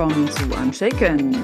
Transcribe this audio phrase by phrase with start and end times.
[0.00, 1.36] willkommen zu Unshaken.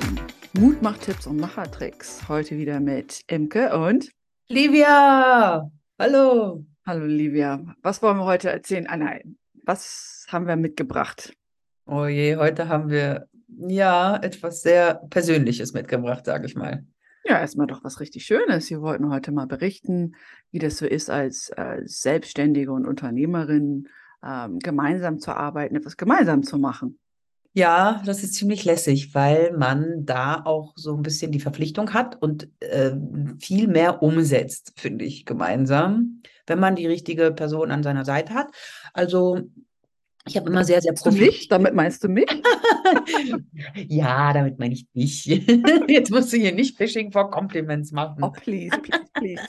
[0.59, 2.27] Mutmachtipps und Machertricks.
[2.27, 4.11] Heute wieder mit Imke und
[4.49, 5.71] Livia.
[5.99, 6.65] Hallo.
[6.87, 7.63] Hallo Livia.
[7.83, 8.87] Was wollen wir heute erzählen?
[8.87, 11.35] Ah nein, was haben wir mitgebracht?
[11.85, 13.29] Oh je, heute haben wir
[13.69, 16.87] ja etwas sehr Persönliches mitgebracht, sage ich mal.
[17.27, 18.71] Ja, erstmal doch was richtig Schönes.
[18.71, 20.15] Wir wollten heute mal berichten,
[20.51, 23.91] wie das so ist, als äh, Selbstständige und Unternehmerin
[24.25, 26.99] ähm, gemeinsam zu arbeiten, etwas gemeinsam zu machen.
[27.57, 32.21] Ja, das ist ziemlich lässig, weil man da auch so ein bisschen die Verpflichtung hat
[32.21, 32.93] und äh,
[33.41, 38.49] viel mehr umsetzt, finde ich, gemeinsam, wenn man die richtige Person an seiner Seite hat.
[38.93, 39.41] Also
[40.29, 41.33] ich habe immer sehr, sehr profitiert.
[41.33, 41.49] Mich?
[41.49, 42.27] Damit meinst du mich?
[43.89, 45.25] ja, damit meine ich dich.
[45.89, 48.23] Jetzt musst du hier nicht Fishing for Compliments machen.
[48.23, 49.43] Oh, please, please, please.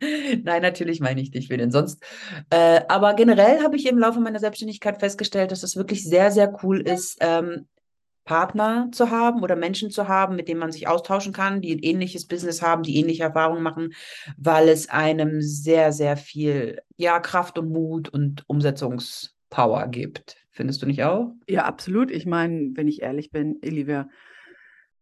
[0.00, 2.02] Nein, natürlich meine ich dich, wer denn sonst.
[2.50, 6.56] Äh, aber generell habe ich im Laufe meiner Selbstständigkeit festgestellt, dass es wirklich sehr, sehr
[6.62, 7.66] cool ist, ähm,
[8.24, 11.80] Partner zu haben oder Menschen zu haben, mit denen man sich austauschen kann, die ein
[11.80, 13.92] ähnliches Business haben, die ähnliche Erfahrungen machen,
[14.38, 20.36] weil es einem sehr, sehr viel ja, Kraft und Mut und Umsetzungspower gibt.
[20.50, 21.32] Findest du nicht auch?
[21.48, 22.10] Ja, absolut.
[22.10, 24.08] Ich meine, wenn ich ehrlich bin, Olivia,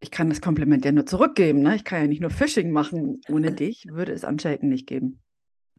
[0.03, 1.63] ich kann das Kompliment ja nur zurückgeben.
[1.63, 1.77] Ne?
[1.77, 3.21] Ich kann ja nicht nur Phishing machen.
[3.29, 5.21] Ohne dich würde es Unshaken nicht geben.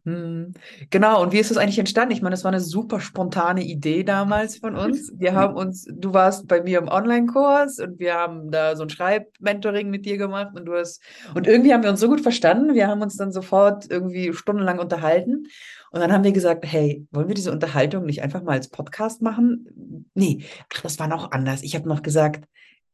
[0.06, 0.52] Hm.
[0.90, 2.12] Genau, und wie ist das eigentlich entstanden?
[2.12, 5.10] Ich meine, das war eine super spontane Idee damals von uns.
[5.16, 8.90] Wir haben uns, du warst bei mir im Online-Kurs und wir haben da so ein
[8.90, 11.02] Schreibmentoring mit dir gemacht und du hast,
[11.34, 12.74] und irgendwie haben wir uns so gut verstanden.
[12.74, 15.46] Wir haben uns dann sofort irgendwie stundenlang unterhalten.
[15.90, 19.22] Und dann haben wir gesagt, hey, wollen wir diese Unterhaltung nicht einfach mal als Podcast
[19.22, 20.06] machen?
[20.14, 21.62] Nee, ach, das war noch anders.
[21.62, 22.44] Ich habe noch gesagt,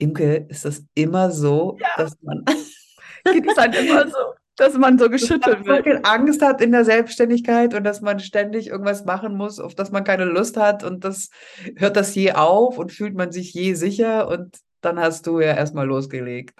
[0.01, 1.89] Imke, ist das immer so, ja.
[1.97, 2.45] dass man.
[3.25, 4.17] Geht es halt immer so,
[4.57, 5.87] dass man so geschüttelt wird.
[5.87, 9.75] Dass man Angst hat in der Selbstständigkeit und dass man ständig irgendwas machen muss, auf
[9.75, 11.29] das man keine Lust hat und das
[11.77, 15.55] hört das je auf und fühlt man sich je sicher und dann hast du ja
[15.55, 16.59] erstmal losgelegt.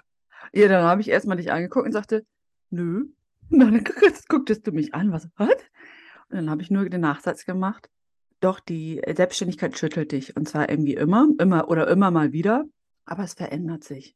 [0.53, 2.25] Ja, dann habe ich erstmal dich angeguckt und sagte,
[2.69, 3.05] nö.
[3.49, 3.83] Und dann
[4.27, 5.63] gucktest du mich an, was hat?
[6.29, 7.89] Und dann habe ich nur den Nachsatz gemacht.
[8.39, 10.35] Doch, die Selbstständigkeit schüttelt dich.
[10.35, 12.65] Und zwar irgendwie immer, immer oder immer mal wieder
[13.05, 14.15] aber es verändert sich.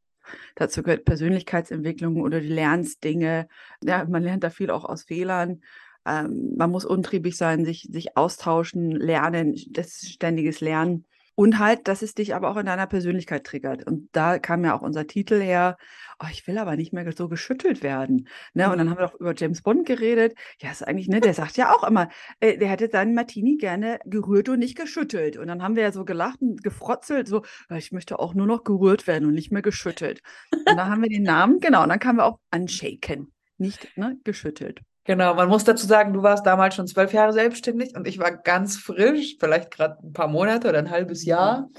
[0.55, 3.47] Dazu gehört Persönlichkeitsentwicklung oder du lernst Dinge.
[3.83, 5.61] Ja, man lernt da viel auch aus Fehlern.
[6.05, 11.05] Ähm, man muss untriebig sein, sich, sich austauschen, lernen, das ist ständiges Lernen.
[11.35, 13.85] Und halt, dass es dich aber auch in deiner Persönlichkeit triggert.
[13.85, 15.77] Und da kam ja auch unser Titel her,
[16.19, 18.27] oh, ich will aber nicht mehr so geschüttelt werden.
[18.53, 18.71] Ne?
[18.71, 18.91] Und dann mhm.
[18.91, 20.37] haben wir doch über James Bond geredet.
[20.61, 22.09] Ja, ist eigentlich, ne, der sagt ja auch immer,
[22.39, 25.37] äh, der hätte seinen Martini gerne gerührt und nicht geschüttelt.
[25.37, 27.43] Und dann haben wir ja so gelacht und gefrotzelt, so,
[27.75, 30.21] ich möchte auch nur noch gerührt werden und nicht mehr geschüttelt.
[30.51, 34.17] Und dann haben wir den Namen, genau, und dann kamen wir auch Unshaken, nicht ne,
[34.23, 34.81] geschüttelt.
[35.05, 38.31] Genau, man muss dazu sagen, du warst damals schon zwölf Jahre selbstständig und ich war
[38.31, 41.69] ganz frisch, vielleicht gerade ein paar Monate oder ein halbes Jahr.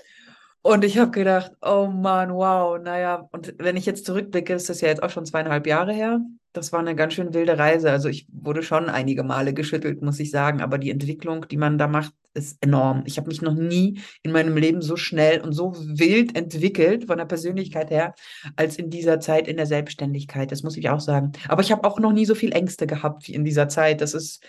[0.63, 4.81] Und ich habe gedacht, oh Mann, wow, naja, und wenn ich jetzt zurückblicke, ist das
[4.81, 6.21] ja jetzt auch schon zweieinhalb Jahre her.
[6.57, 7.91] Das war eine ganz schön wilde Reise.
[7.91, 11.77] Also ich wurde schon einige Male geschüttelt, muss ich sagen, aber die Entwicklung, die man
[11.77, 13.03] da macht, ist enorm.
[13.07, 17.19] Ich habe mich noch nie in meinem Leben so schnell und so wild entwickelt von
[17.19, 18.15] der Persönlichkeit her,
[18.57, 20.51] als in dieser Zeit in der Selbstständigkeit.
[20.51, 21.33] Das muss ich auch sagen.
[21.49, 24.01] Aber ich habe auch noch nie so viel Ängste gehabt wie in dieser Zeit.
[24.01, 24.43] Das ist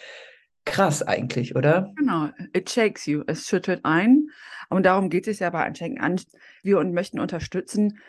[0.66, 1.91] krass eigentlich, oder?
[1.97, 3.23] Genau, it shakes you.
[3.28, 4.29] Es schüttelt ein.
[4.69, 6.19] Und darum geht es ja bei Anschenken an.
[6.63, 8.00] Wir und möchten unterstützen.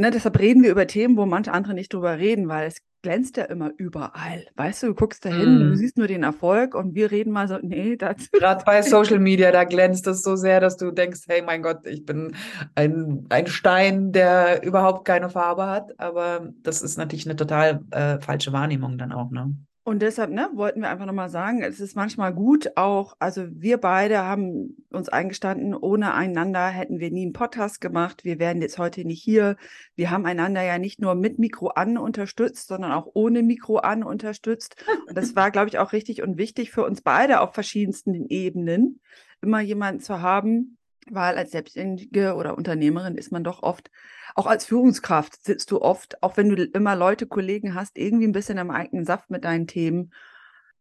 [0.00, 3.36] Ne, deshalb reden wir über Themen, wo manche andere nicht drüber reden, weil es glänzt
[3.36, 4.46] ja immer überall.
[4.56, 5.70] Weißt du, du guckst dahin, mm.
[5.70, 8.30] du siehst nur den Erfolg und wir reden mal so, nee, das.
[8.30, 11.86] Gerade bei Social Media, da glänzt es so sehr, dass du denkst, hey, mein Gott,
[11.86, 12.34] ich bin
[12.76, 15.92] ein, ein Stein, der überhaupt keine Farbe hat.
[16.00, 19.54] Aber das ist natürlich eine total äh, falsche Wahrnehmung dann auch, ne?
[19.82, 23.78] Und deshalb ne, wollten wir einfach nochmal sagen, es ist manchmal gut auch, also wir
[23.78, 28.24] beide haben uns eingestanden, ohne einander hätten wir nie einen Podcast gemacht.
[28.24, 29.56] Wir wären jetzt heute nicht hier.
[29.96, 34.04] Wir haben einander ja nicht nur mit Mikro an unterstützt, sondern auch ohne Mikro an
[34.04, 34.76] unterstützt.
[35.08, 39.00] Und das war, glaube ich, auch richtig und wichtig für uns beide auf verschiedensten Ebenen,
[39.40, 40.76] immer jemanden zu haben,
[41.10, 43.90] weil als Selbstständige oder Unternehmerin ist man doch oft
[44.34, 48.32] auch als Führungskraft sitzt du oft, auch wenn du immer Leute, Kollegen hast, irgendwie ein
[48.32, 50.12] bisschen im eigenen Saft mit deinen Themen.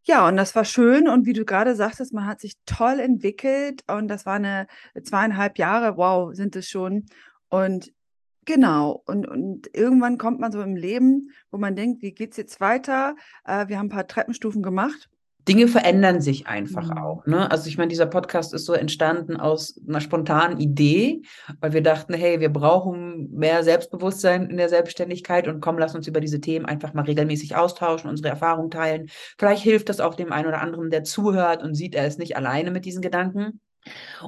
[0.04, 1.08] Ja, und das war schön.
[1.08, 3.84] Und wie du gerade sagtest, man hat sich toll entwickelt.
[3.88, 4.68] Und das war eine
[5.04, 7.06] zweieinhalb Jahre, wow, sind es schon.
[7.50, 7.94] Und
[8.46, 12.38] genau, und, und irgendwann kommt man so im Leben, wo man denkt, wie geht es
[12.38, 13.16] jetzt weiter?
[13.46, 15.10] Äh, wir haben ein paar Treppenstufen gemacht.
[15.48, 16.98] Dinge verändern sich einfach mhm.
[16.98, 17.26] auch.
[17.26, 17.50] Ne?
[17.50, 21.22] Also ich meine, dieser Podcast ist so entstanden aus einer spontanen Idee,
[21.60, 26.08] weil wir dachten, hey, wir brauchen mehr Selbstbewusstsein in der Selbstständigkeit und komm, lass uns
[26.08, 29.10] über diese Themen einfach mal regelmäßig austauschen, unsere Erfahrungen teilen.
[29.38, 32.38] Vielleicht hilft das auch dem einen oder anderen, der zuhört und sieht, er ist nicht
[32.38, 33.60] alleine mit diesen Gedanken.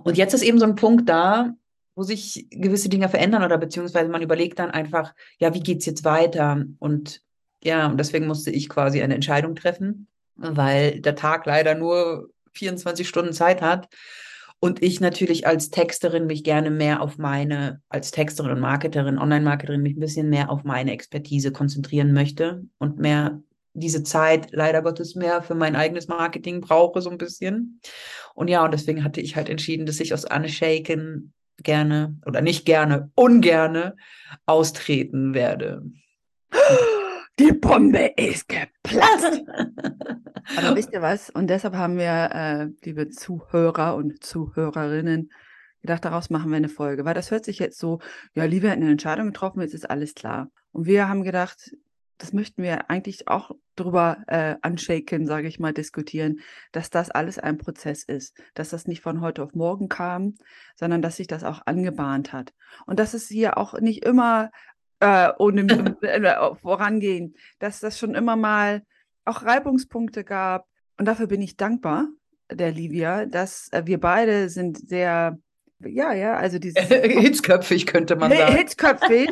[0.04, 1.54] Und jetzt ist eben so ein Punkt da,
[1.94, 6.04] wo sich gewisse Dinge verändern oder beziehungsweise man überlegt dann einfach, ja, wie geht's jetzt
[6.04, 6.64] weiter?
[6.80, 7.22] Und
[7.64, 10.07] ja, und deswegen musste ich quasi eine Entscheidung treffen,
[10.42, 13.88] weil der Tag leider nur 24 Stunden Zeit hat.
[14.60, 19.82] Und ich natürlich als Texterin mich gerne mehr auf meine, als Texterin und Marketerin, Online-Marketerin,
[19.82, 23.42] mich ein bisschen mehr auf meine Expertise konzentrieren möchte und mehr
[23.74, 27.80] diese Zeit leider Gottes mehr für mein eigenes Marketing brauche, so ein bisschen.
[28.36, 32.66] Und ja, und deswegen hatte ich halt entschieden, dass ich aus Unshaken gerne oder nicht
[32.66, 33.96] gerne, ungerne
[34.46, 35.84] austreten werde.
[37.42, 39.42] Die Bombe ist geplatzt.
[40.58, 41.32] Aber wisst ihr was?
[41.32, 45.32] Und deshalb haben wir, äh, liebe Zuhörer und Zuhörerinnen,
[45.82, 47.04] gedacht, daraus machen wir eine Folge.
[47.04, 48.00] Weil das hört sich jetzt so,
[48.36, 50.52] ja, Liebe hat eine Entscheidung getroffen, jetzt ist alles klar.
[50.72, 51.72] Und wir haben gedacht,
[52.20, 56.42] das möchten wir eigentlich auch drüber äh, anshaken, sage ich mal, diskutieren,
[56.72, 60.36] dass das alles ein Prozess ist, dass das nicht von heute auf morgen kam,
[60.76, 62.54] sondern dass sich das auch angebahnt hat.
[62.86, 64.52] Und dass es hier auch nicht immer
[65.01, 68.83] äh, ohne äh, vorangehen, dass das schon immer mal
[69.25, 70.68] auch Reibungspunkte gab.
[70.98, 72.07] Und dafür bin ich dankbar,
[72.51, 75.38] der Livia, dass äh, wir beide sind sehr
[75.83, 76.83] ja, ja, also dieses.
[76.89, 78.56] Hitzköpfig könnte man sagen.
[78.56, 79.30] Hitzköpfig.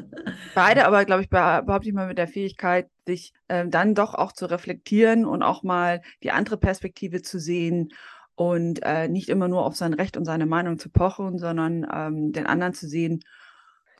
[0.54, 4.32] Beide, aber glaube ich, behaupte ich mal mit der Fähigkeit, sich ähm, dann doch auch
[4.32, 7.90] zu reflektieren und auch mal die andere Perspektive zu sehen
[8.34, 12.32] und äh, nicht immer nur auf sein Recht und seine Meinung zu pochen, sondern ähm,
[12.32, 13.20] den anderen zu sehen.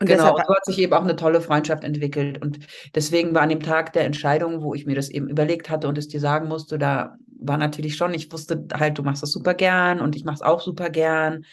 [0.03, 2.43] Und genau, deshalb, und so hat sich eben auch eine tolle Freundschaft entwickelt.
[2.43, 2.59] Und
[2.93, 5.97] deswegen war an dem Tag der Entscheidung, wo ich mir das eben überlegt hatte und
[5.97, 9.55] es dir sagen musste, da war natürlich schon, ich wusste halt, du machst das super
[9.55, 11.45] gern und ich mache es auch super gern.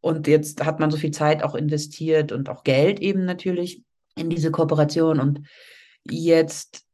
[0.00, 3.84] Und jetzt hat man so viel Zeit auch investiert und auch Geld eben natürlich
[4.16, 5.20] in diese Kooperation.
[5.20, 5.46] Und
[6.02, 6.84] jetzt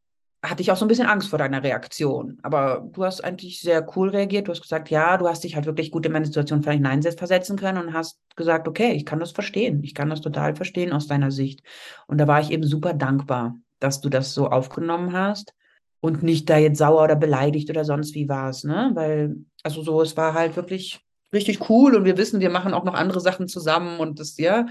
[0.43, 2.39] hatte ich auch so ein bisschen Angst vor deiner Reaktion.
[2.43, 4.47] Aber du hast eigentlich sehr cool reagiert.
[4.47, 7.79] Du hast gesagt, ja, du hast dich halt wirklich gut in meine Situation hineinversetzen können
[7.79, 9.83] und hast gesagt, okay, ich kann das verstehen.
[9.83, 11.63] Ich kann das total verstehen aus deiner Sicht.
[12.07, 15.55] Und da war ich eben super dankbar, dass du das so aufgenommen hast
[16.01, 18.93] und nicht da jetzt sauer oder beleidigt oder sonst wie warst, ne?
[18.95, 21.01] Weil, also so, es war halt wirklich
[21.33, 24.67] richtig cool und wir wissen, wir machen auch noch andere Sachen zusammen und das, ja,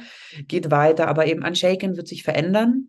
[0.47, 1.09] geht weiter.
[1.09, 2.87] Aber eben Unshaken wird sich verändern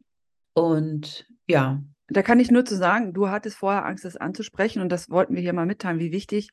[0.55, 1.83] und ja.
[2.11, 5.35] Da kann ich nur zu sagen, du hattest vorher Angst, das anzusprechen und das wollten
[5.35, 6.51] wir hier mal mitteilen, wie wichtig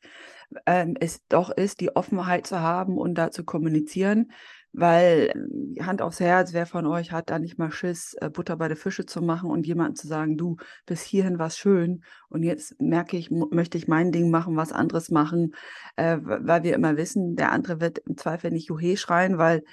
[0.66, 4.32] ähm, es doch ist, die Offenheit zu haben und da zu kommunizieren.
[4.74, 5.32] Weil
[5.74, 8.68] äh, Hand aufs Herz, wer von euch hat da nicht mal Schiss, äh, Butter bei
[8.68, 12.78] der Fische zu machen und jemandem zu sagen, du, bis hierhin war schön und jetzt
[12.78, 15.54] merke ich, möchte ich mein Ding machen, was anderes machen,
[15.96, 19.64] äh, weil wir immer wissen, der andere wird im Zweifel nicht Juhe schreien, weil,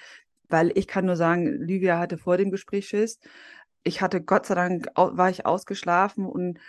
[0.47, 3.19] weil ich kann nur sagen, Livia hatte vor dem Gespräch Schiss.
[3.83, 6.59] Ich hatte Gott sei Dank, war ich ausgeschlafen und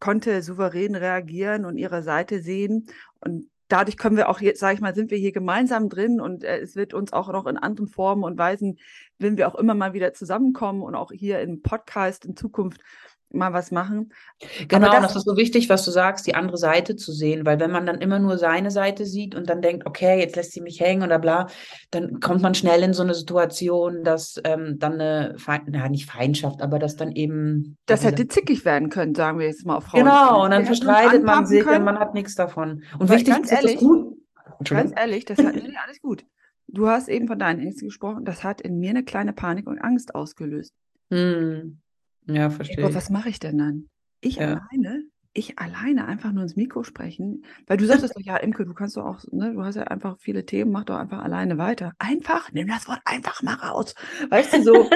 [0.00, 2.86] konnte souverän reagieren und ihre Seite sehen.
[3.20, 6.44] Und dadurch können wir auch jetzt, sage ich mal, sind wir hier gemeinsam drin und
[6.44, 8.78] äh, es wird uns auch noch in anderen Formen und Weisen,
[9.18, 12.80] wenn wir auch immer mal wieder zusammenkommen und auch hier im Podcast in Zukunft
[13.34, 14.12] mal was machen.
[14.68, 17.60] Genau, das, das, ist so wichtig, was du sagst, die andere Seite zu sehen, weil
[17.60, 20.60] wenn man dann immer nur seine Seite sieht und dann denkt, okay, jetzt lässt sie
[20.60, 21.48] mich hängen oder bla,
[21.90, 26.10] dann kommt man schnell in so eine Situation, dass ähm, dann eine, Feind, na nicht
[26.10, 27.76] Feindschaft, aber dass dann eben...
[27.86, 30.04] Das hätte zickig werden können, sagen wir jetzt mal auf Frauen.
[30.04, 31.78] Genau, und dann verstreitet man sich können.
[31.78, 32.82] und man hat nichts davon.
[32.98, 34.16] Und weil wichtig ist, ehrlich, das gut.
[34.68, 36.24] Ganz ehrlich, das hat nee, alles gut.
[36.68, 39.78] Du hast eben von deinen Ängsten gesprochen, das hat in mir eine kleine Panik und
[39.78, 40.72] Angst ausgelöst.
[41.10, 41.81] Hm.
[42.26, 42.84] Ja, verstehe.
[42.84, 43.88] Aber was mache ich denn dann?
[44.20, 44.60] Ich ja.
[44.70, 45.04] alleine?
[45.34, 47.44] Ich alleine einfach nur ins Mikro sprechen?
[47.66, 50.18] Weil du sagtest doch, ja, Imke, du kannst doch auch, ne, du hast ja einfach
[50.18, 51.92] viele Themen, mach doch einfach alleine weiter.
[51.98, 53.94] Einfach, nimm das Wort einfach mal raus.
[54.28, 54.90] Weißt du, so,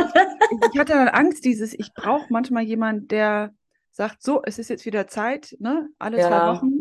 [0.72, 3.54] ich hatte dann Angst, dieses, ich brauche manchmal jemanden, der
[3.90, 5.88] sagt, so, es ist jetzt wieder Zeit, ne?
[5.98, 6.28] alle ja.
[6.28, 6.75] zwei Wochen.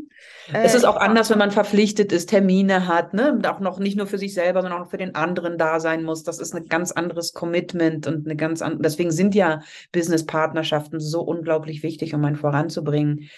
[0.54, 3.34] Äh, es ist auch anders, wenn man verpflichtet ist, Termine hat, ne?
[3.34, 6.04] Und auch noch nicht nur für sich selber, sondern auch für den anderen da sein
[6.04, 6.24] muss.
[6.24, 11.22] Das ist ein ganz anderes Commitment und eine ganz andere, deswegen sind ja Business-Partnerschaften so
[11.22, 13.30] unglaublich wichtig, um einen voranzubringen.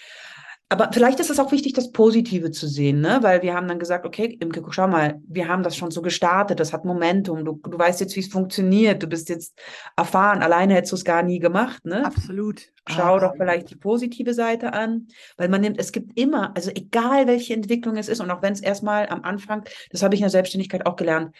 [0.70, 3.20] Aber vielleicht ist es auch wichtig, das Positive zu sehen, ne?
[3.22, 6.60] Weil wir haben dann gesagt, okay, Imke, schau mal, wir haben das schon so gestartet,
[6.60, 9.58] das hat Momentum, du, du weißt jetzt, wie es funktioniert, du bist jetzt
[9.96, 12.04] erfahren, alleine hättest du es gar nie gemacht, ne?
[12.04, 12.70] Absolut.
[12.86, 13.20] Schau ah.
[13.20, 15.08] doch vielleicht die positive Seite an,
[15.38, 18.52] weil man nimmt, es gibt immer, also egal welche Entwicklung es ist und auch wenn
[18.52, 21.34] es erstmal am Anfang, das habe ich in der Selbstständigkeit auch gelernt,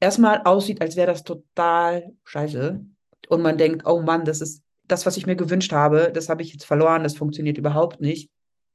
[0.00, 2.80] erstmal aussieht, als wäre das total scheiße
[3.28, 6.42] und man denkt, oh Mann, das ist das, was ich mir gewünscht habe, das habe
[6.42, 8.28] ich jetzt verloren, das funktioniert überhaupt nicht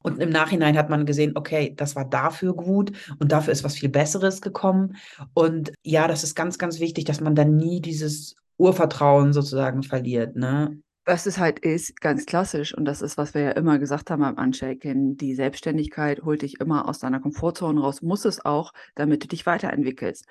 [0.04, 3.76] und im Nachhinein hat man gesehen, okay, das war dafür gut und dafür ist was
[3.76, 4.96] viel Besseres gekommen.
[5.34, 10.36] Und ja, das ist ganz, ganz wichtig, dass man dann nie dieses Urvertrauen sozusagen verliert.
[10.36, 10.80] Ne?
[11.08, 14.20] was es halt ist, ganz klassisch, und das ist, was wir ja immer gesagt haben
[14.20, 19.24] beim Unshaken, die Selbstständigkeit holt dich immer aus deiner Komfortzone raus, muss es auch, damit
[19.24, 20.26] du dich weiterentwickelst.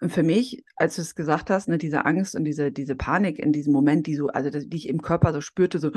[0.00, 3.38] Und für mich, als du es gesagt hast, ne, diese Angst und diese, diese Panik
[3.38, 5.92] in diesem Moment, die so, also die ich im Körper so spürte, so,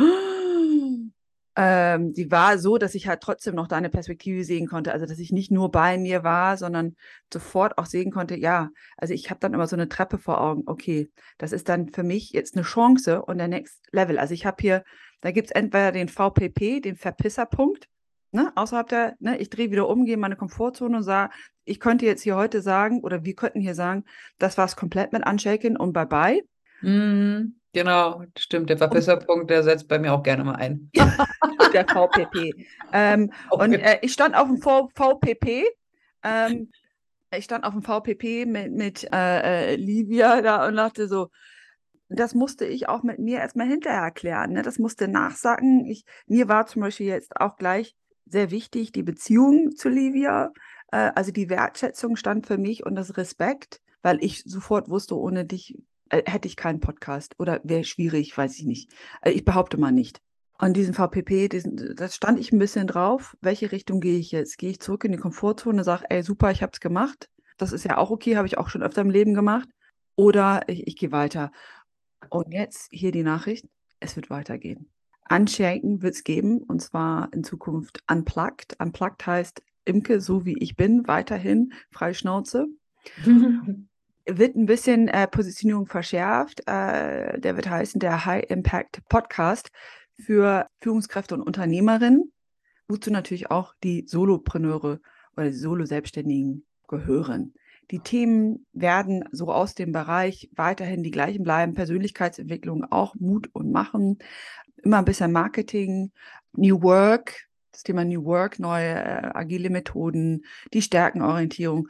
[1.62, 4.94] ähm, die war so, dass ich halt trotzdem noch deine Perspektive sehen konnte.
[4.94, 6.96] Also, dass ich nicht nur bei mir war, sondern
[7.34, 10.64] sofort auch sehen konnte, ja, also ich habe dann immer so eine Treppe vor Augen.
[10.68, 14.20] Okay, das ist dann für mich jetzt eine Chance und der Next Level.
[14.20, 14.86] Also ich habe hier,
[15.20, 17.90] da gibt es entweder den VPP, den Verpisserpunkt,
[18.32, 21.34] ne, außerhalb der, ne, ich drehe wieder um, gehe in meine Komfortzone und sage,
[21.66, 24.06] ich könnte jetzt hier heute sagen, oder wir könnten hier sagen,
[24.38, 26.42] das war es komplett mit Unshaken und bye bye.
[27.74, 28.70] Genau, stimmt.
[28.70, 30.90] Der Verpisserpunkt, der setzt bei mir auch gerne mal ein.
[31.74, 32.66] der VPP.
[32.92, 33.64] Ähm, okay.
[33.64, 35.66] Und äh, ich stand auf dem v VPP.
[36.24, 36.72] Ähm,
[37.32, 41.30] ich stand auf dem VPP mit, mit äh, äh, Livia da und dachte so,
[42.10, 44.54] das musste ich auch mit mir erstmal hinterher erklären.
[44.54, 44.64] Ne?
[44.64, 45.86] Das musste nachsagen.
[45.86, 47.96] Ich, mir war zum Beispiel jetzt auch gleich
[48.26, 50.52] sehr wichtig die Beziehung zu Livia.
[50.92, 55.46] Äh, also die Wertschätzung stand für mich und das Respekt, weil ich sofort wusste, ohne
[55.46, 55.78] dich
[56.10, 58.92] hätte ich keinen Podcast oder wäre schwierig, weiß ich nicht.
[59.22, 60.22] Also ich behaupte mal nicht.
[60.58, 63.38] An diesem VPP, diesen, das stand ich ein bisschen drauf.
[63.42, 64.58] Welche Richtung gehe ich jetzt?
[64.58, 67.30] Gehe ich zurück in die Komfortzone, sage, ey, super, ich habe es gemacht.
[67.58, 69.70] Das ist ja auch okay, habe ich auch schon öfter im Leben gemacht.
[70.16, 71.52] Oder ich, ich gehe weiter.
[72.30, 73.66] Und jetzt hier die Nachricht,
[74.02, 74.90] es wird weitergehen.
[75.30, 78.76] Unshaken wird es geben und zwar in Zukunft unplugged.
[78.80, 82.68] Unplugged heißt Imke, so wie ich bin, weiterhin freie Schnauze.
[84.26, 86.62] wird ein bisschen äh, Positionierung verschärft.
[86.68, 89.72] Äh, der wird heißen der High Impact Podcast
[90.20, 92.32] für Führungskräfte und Unternehmerinnen,
[92.88, 95.00] wozu natürlich auch die Solopreneure
[95.36, 97.54] oder die Solo-Selbstständigen gehören.
[97.92, 101.74] Die Themen werden so aus dem Bereich weiterhin die gleichen bleiben.
[101.74, 104.20] Persönlichkeitsentwicklung, auch Mut und Machen,
[104.84, 106.12] immer ein bisschen Marketing,
[106.54, 111.88] New Work, das Thema New Work, neue äh, agile Methoden, die Stärkenorientierung,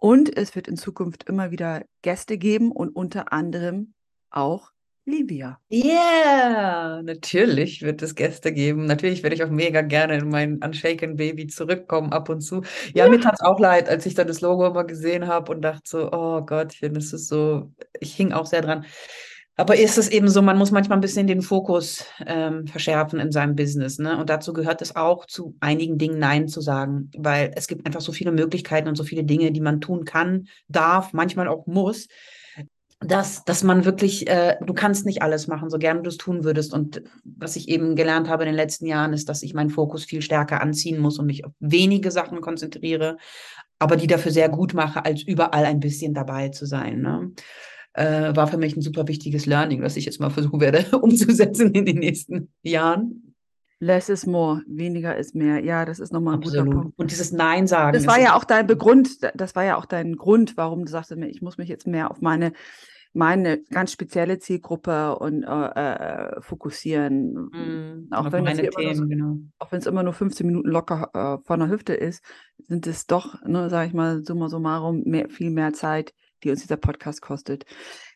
[0.00, 3.92] und es wird in Zukunft immer wieder Gäste geben und unter anderem
[4.30, 4.72] auch
[5.04, 5.58] Livia.
[5.68, 8.86] Ja, yeah, natürlich wird es Gäste geben.
[8.86, 12.62] Natürlich werde ich auch mega gerne in mein Unshaken Baby zurückkommen ab und zu.
[12.94, 13.10] Ja, ja.
[13.10, 15.82] mir tat es auch leid, als ich dann das Logo immer gesehen habe und dachte
[15.84, 18.84] so, oh Gottchen, das ist so, ich hing auch sehr dran.
[19.60, 23.30] Aber ist es eben so, man muss manchmal ein bisschen den Fokus ähm, verschärfen in
[23.30, 23.98] seinem Business.
[23.98, 24.16] Ne?
[24.16, 28.00] Und dazu gehört es auch, zu einigen Dingen Nein zu sagen, weil es gibt einfach
[28.00, 32.08] so viele Möglichkeiten und so viele Dinge, die man tun kann, darf, manchmal auch muss,
[33.00, 36.42] dass, dass man wirklich, äh, du kannst nicht alles machen, so gerne du es tun
[36.42, 36.72] würdest.
[36.72, 40.04] Und was ich eben gelernt habe in den letzten Jahren, ist, dass ich meinen Fokus
[40.04, 43.18] viel stärker anziehen muss und mich auf wenige Sachen konzentriere,
[43.78, 47.02] aber die dafür sehr gut mache, als überall ein bisschen dabei zu sein.
[47.02, 47.32] Ne?
[47.94, 51.72] Äh, war für mich ein super wichtiges Learning, was ich jetzt mal versuchen werde umzusetzen
[51.72, 53.34] in den nächsten Jahren.
[53.82, 55.64] Less is more, weniger ist mehr.
[55.64, 56.66] Ja, das ist nochmal ein Absolut.
[56.66, 56.98] guter Punkt.
[56.98, 57.94] Und dieses Nein sagen.
[57.94, 61.12] Das war ja auch dein Begrund, das war ja auch dein Grund, warum du sagst,
[61.12, 62.52] ich muss mich jetzt mehr auf meine
[63.12, 67.32] meine ganz spezielle Zielgruppe und äh, äh fokussieren.
[67.32, 69.36] Mm, auch wenn es so, genau.
[69.86, 72.24] immer nur 15 Minuten locker äh, von der Hüfte ist,
[72.68, 76.60] sind es doch, ne, sage ich mal, summa summarum mehr, viel mehr Zeit, die uns
[76.62, 77.64] dieser Podcast kostet.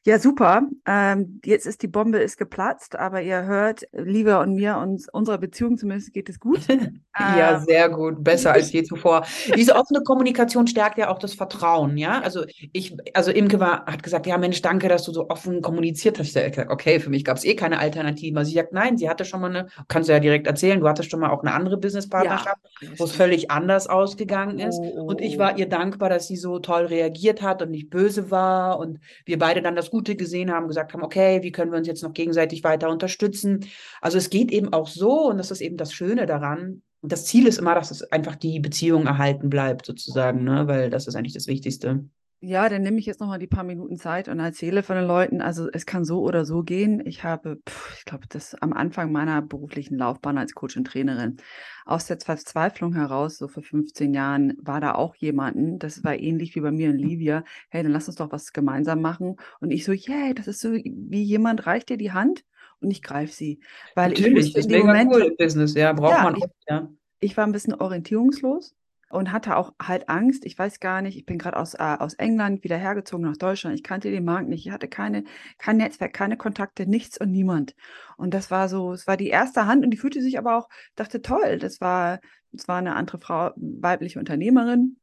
[0.07, 0.69] Ja, super.
[0.85, 5.39] Ähm, jetzt ist die Bombe ist geplatzt, aber ihr hört, Liebe und mir, uns, unserer
[5.39, 6.61] Beziehung zumindest geht es gut.
[7.19, 8.23] ja, ähm, sehr gut.
[8.23, 9.25] Besser als je zuvor.
[9.57, 12.21] Diese offene Kommunikation stärkt ja auch das Vertrauen, ja.
[12.21, 16.19] Also ich, also Imke war, hat gesagt, ja Mensch, danke, dass du so offen kommuniziert
[16.19, 16.37] hast.
[16.37, 18.39] Ich gesagt, okay, für mich gab es eh keine Alternative.
[18.39, 20.89] Also sie sagt, nein, sie hatte schon mal eine, kannst du ja direkt erzählen, du
[20.89, 24.79] hattest schon mal auch eine andere Businesspartnerschaft, ja, wo es völlig anders ausgegangen ist.
[24.79, 25.59] Oh, oh, und ich war oh.
[25.59, 29.63] ihr dankbar, dass sie so toll reagiert hat und nicht böse war und wir beide
[29.63, 32.65] dann das Gute gesehen haben, gesagt haben, okay, wie können wir uns jetzt noch gegenseitig
[32.65, 33.65] weiter unterstützen?
[34.01, 36.83] Also es geht eben auch so und das ist eben das Schöne daran.
[37.01, 40.67] Das Ziel ist immer, dass es einfach die Beziehung erhalten bleibt, sozusagen, ne?
[40.67, 42.09] weil das ist eigentlich das Wichtigste.
[42.47, 45.07] Ja, dann nehme ich jetzt noch mal die paar Minuten Zeit und erzähle von den
[45.07, 45.41] Leuten.
[45.41, 47.01] Also es kann so oder so gehen.
[47.07, 51.39] Ich habe, pff, ich glaube, das am Anfang meiner beruflichen Laufbahn als Coach und Trainerin
[51.87, 55.79] aus der Verzweiflung heraus, so vor 15 Jahren, war da auch jemanden.
[55.79, 57.45] Das war ähnlich wie bei mir in Livia.
[57.71, 59.37] Hey, dann lass uns doch was gemeinsam machen.
[59.61, 62.45] Und ich so, yeah, das ist so wie jemand reicht dir die Hand
[62.81, 63.61] und ich greife sie,
[63.95, 65.73] weil Natürlich, ich ist mega Moment, cool Business.
[65.73, 66.37] Ja, braucht ja, man.
[66.37, 66.91] Ich, ja.
[67.21, 68.75] ich war ein bisschen orientierungslos
[69.15, 70.45] und hatte auch halt Angst.
[70.45, 73.77] Ich weiß gar nicht, ich bin gerade aus, äh, aus England wieder hergezogen nach Deutschland.
[73.77, 74.67] Ich kannte den Markt nicht.
[74.67, 75.25] Ich hatte keine,
[75.59, 77.75] kein Netzwerk, keine Kontakte, nichts und niemand.
[78.17, 80.69] Und das war so, es war die erste Hand und die fühlte sich aber auch,
[80.97, 82.21] dachte, toll, das war,
[82.53, 84.97] das war eine andere Frau, weibliche Unternehmerin.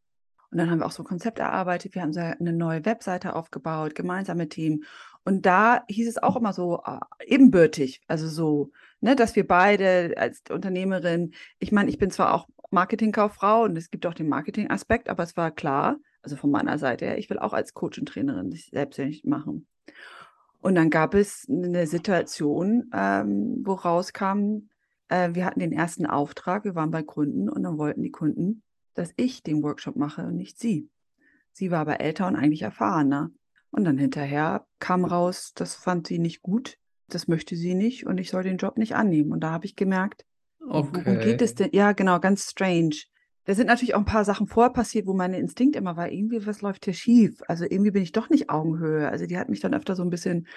[0.52, 1.96] Und dann haben wir auch so ein Konzept erarbeitet.
[1.96, 4.84] Wir haben eine neue Webseite aufgebaut, gemeinsame Team.
[5.24, 10.16] Und da hieß es auch immer so äh, ebenbürtig, also so, ne, dass wir beide
[10.18, 15.10] als Unternehmerin, ich meine, ich bin zwar auch Marketingkauffrau und es gibt auch den Marketingaspekt,
[15.10, 18.08] aber es war klar, also von meiner Seite her, ich will auch als Coach und
[18.08, 19.68] Trainerin sich selbstständig machen.
[20.62, 24.70] Und dann gab es eine Situation, ähm, wo rauskam,
[25.10, 28.62] äh, wir hatten den ersten Auftrag, wir waren bei Kunden und dann wollten die Kunden,
[28.94, 30.90] dass ich den Workshop mache und nicht sie.
[31.52, 33.32] Sie war aber älter und eigentlich erfahrener.
[33.72, 38.20] Und dann hinterher kam raus, das fand sie nicht gut, das möchte sie nicht und
[38.20, 39.32] ich soll den Job nicht annehmen.
[39.32, 40.26] Und da habe ich gemerkt,
[40.68, 40.90] okay.
[40.94, 41.70] worum geht es denn?
[41.72, 42.96] Ja, genau, ganz strange.
[43.46, 46.46] Da sind natürlich auch ein paar Sachen vorher passiert, wo mein Instinkt immer war, irgendwie,
[46.46, 47.42] was läuft hier schief?
[47.48, 49.10] Also irgendwie bin ich doch nicht Augenhöhe.
[49.10, 50.48] Also die hat mich dann öfter so ein bisschen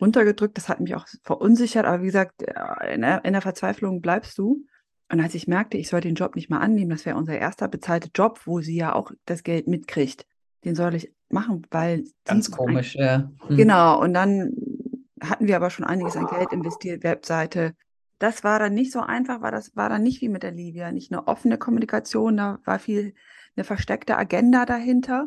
[0.00, 0.56] runtergedrückt.
[0.56, 1.86] Das hat mich auch verunsichert.
[1.86, 4.66] Aber wie gesagt, äh, in der, in der Verzweiflung bleibst du.
[5.10, 7.68] Und als ich merkte, ich soll den Job nicht mal annehmen, das wäre unser erster
[7.68, 10.26] bezahlter Job, wo sie ja auch das Geld mitkriegt.
[10.64, 12.04] Den soll ich machen, weil.
[12.24, 13.30] Ganz komisch, ja.
[13.46, 13.56] Hm.
[13.56, 14.00] Genau.
[14.02, 14.52] Und dann
[15.20, 17.74] hatten wir aber schon einiges an Geld investiert, Webseite,
[18.24, 20.90] das war dann nicht so einfach, war das war dann nicht wie mit der Livia,
[20.90, 23.14] nicht eine offene Kommunikation, da war viel
[23.54, 25.26] eine versteckte Agenda dahinter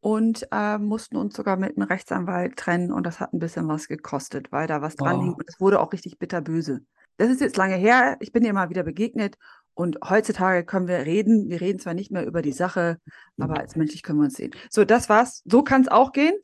[0.00, 3.88] und äh, mussten uns sogar mit einem Rechtsanwalt trennen und das hat ein bisschen was
[3.88, 5.22] gekostet, weil da was dran oh.
[5.22, 6.82] hing und es wurde auch richtig bitterböse.
[7.16, 9.36] Das ist jetzt lange her, ich bin ihr mal wieder begegnet
[9.72, 11.48] und heutzutage können wir reden.
[11.48, 12.98] Wir reden zwar nicht mehr über die Sache,
[13.38, 14.52] aber als menschlich können wir uns sehen.
[14.68, 15.42] So, das war's.
[15.46, 16.34] So kann es auch gehen.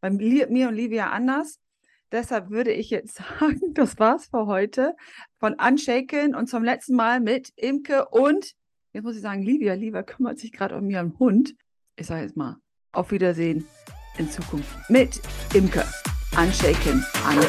[0.00, 1.58] Bei mir und Livia anders.
[2.12, 4.94] Deshalb würde ich jetzt sagen, das war's für heute
[5.38, 8.52] von Unshaken und zum letzten Mal mit Imke und,
[8.92, 9.74] jetzt muss ich sagen, Livia.
[9.74, 11.54] Livia kümmert sich gerade um ihren Hund.
[11.96, 12.56] Ich sage jetzt mal,
[12.92, 13.66] auf Wiedersehen
[14.18, 15.20] in Zukunft mit
[15.54, 15.84] Imke.
[16.36, 17.46] Unshaken, Anne.